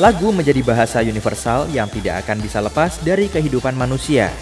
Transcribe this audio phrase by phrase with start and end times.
[0.00, 4.32] Lagu menjadi bahasa universal yang tidak akan bisa lepas dari kehidupan manusia.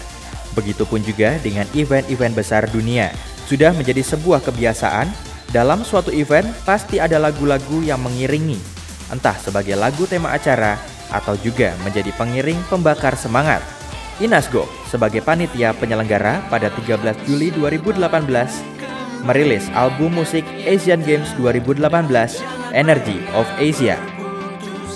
[0.55, 3.11] Begitupun juga dengan event-event besar dunia.
[3.43, 5.11] Sudah menjadi sebuah kebiasaan,
[5.51, 8.55] dalam suatu event pasti ada lagu-lagu yang mengiringi,
[9.11, 10.79] entah sebagai lagu tema acara
[11.11, 13.59] atau juga menjadi pengiring pembakar semangat.
[14.23, 17.99] Inasgo sebagai panitia penyelenggara pada 13 Juli 2018
[19.27, 21.99] merilis album musik Asian Games 2018
[22.71, 24.18] Energy of Asia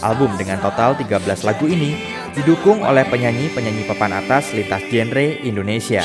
[0.03, 1.95] Album dengan total 13 lagu ini
[2.35, 6.03] didukung oleh penyanyi-penyanyi papan atas lintas genre Indonesia.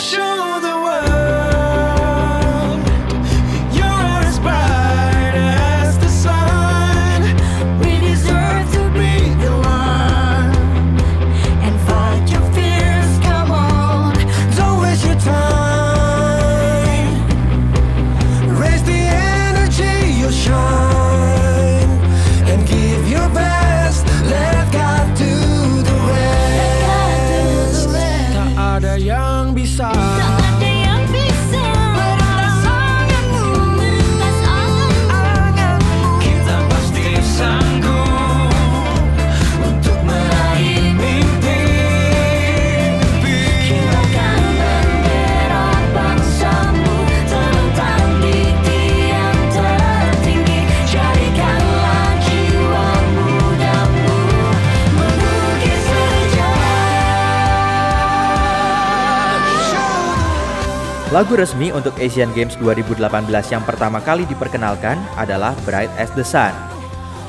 [61.08, 63.00] Lagu resmi untuk Asian Games 2018
[63.48, 66.52] yang pertama kali diperkenalkan adalah Bright as the Sun.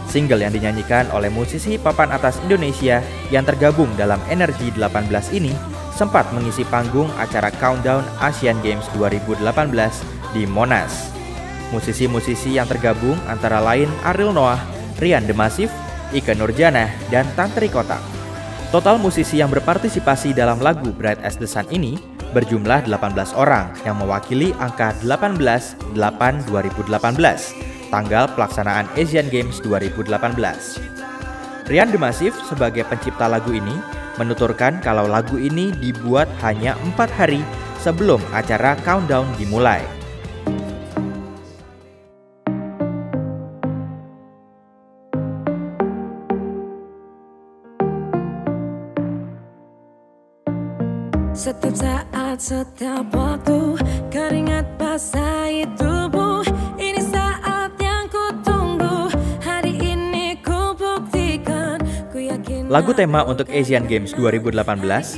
[0.03, 2.99] Single yang dinyanyikan oleh musisi papan atas Indonesia
[3.31, 5.55] yang tergabung dalam Energy 18 ini
[5.95, 9.47] sempat mengisi panggung acara Countdown Asian Games 2018
[10.35, 11.15] di Monas.
[11.71, 14.59] Musisi-musisi yang tergabung antara lain Ariel Noah,
[14.99, 15.71] Rian Demasif,
[16.11, 17.95] Ika Nurjana, dan Tantri Kota.
[18.75, 23.97] Total musisi yang berpartisipasi dalam lagu Bright as the Sun ini berjumlah 18 orang yang
[23.97, 30.09] mewakili angka 18 8 2018, tanggal pelaksanaan Asian Games 2018.
[31.69, 33.77] Rian Demasif sebagai pencipta lagu ini
[34.17, 37.45] menuturkan kalau lagu ini dibuat hanya empat hari
[37.79, 39.98] sebelum acara countdown dimulai.
[51.39, 53.79] Setiap saat, setiap waktu
[54.11, 56.43] Keringat basahi tubuh.
[56.75, 59.07] Ini saat yang ku tunggu
[59.39, 61.79] Hari ini ku buktikan.
[62.11, 64.51] Ku yakin Lagu tema untuk Asian Games 2018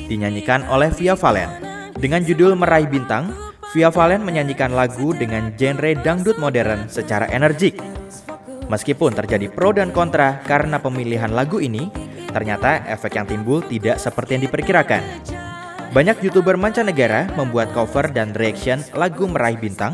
[0.06, 1.50] dinyanyikan oleh Via Valen.
[1.98, 3.34] Dengan judul Meraih Bintang
[3.74, 7.82] Via Valen menyanyikan lagu dengan genre dangdut modern secara energik.
[8.70, 11.90] Meskipun terjadi pro dan kontra karena pemilihan lagu ini,
[12.30, 15.41] ternyata efek yang timbul tidak seperti yang diperkirakan.
[15.92, 19.92] Banyak youtuber mancanegara membuat cover dan reaction lagu Meraih Bintang.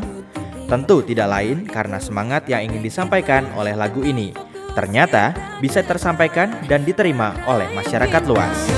[0.70, 4.30] Tentu tidak lain karena semangat yang ingin disampaikan oleh lagu ini
[4.78, 8.77] ternyata bisa tersampaikan dan diterima oleh masyarakat luas.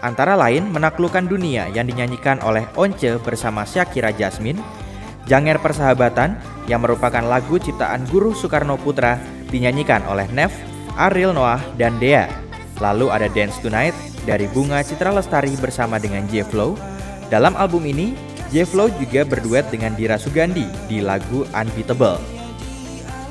[0.00, 4.60] antara lain menaklukkan dunia yang dinyanyikan oleh Once bersama Syakira Jasmine,
[5.28, 6.36] Janger Persahabatan
[6.68, 10.52] yang merupakan lagu ciptaan Guru Soekarno Putra dinyanyikan oleh Nev,
[10.96, 12.28] Ariel Noah, dan Dea.
[12.80, 16.76] Lalu ada Dance Tonight dari Bunga Citra Lestari bersama dengan J Flow.
[17.30, 18.16] Dalam album ini,
[18.50, 22.18] J-Flow juga berduet dengan Dira Sugandi di lagu Unbeatable.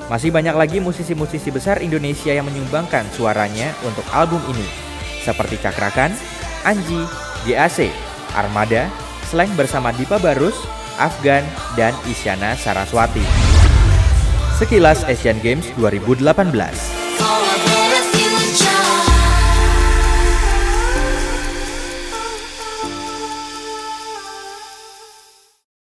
[0.07, 4.63] Masih banyak lagi musisi-musisi besar Indonesia yang menyumbangkan suaranya untuk album ini,
[5.21, 6.15] seperti Cakrakan,
[6.67, 7.07] Anji,
[7.47, 7.87] GAC,
[8.35, 8.91] Armada,
[9.29, 10.57] Slang bersama Dipa Barus,
[10.97, 11.45] Afgan,
[11.77, 13.21] dan Isyana Saraswati.
[14.57, 17.78] Sekilas Asian Games 2018.